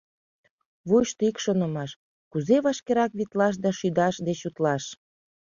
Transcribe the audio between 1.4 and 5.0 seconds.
шонымаш: кузе вашкерак витлаш да шӱдаш деч утлаш?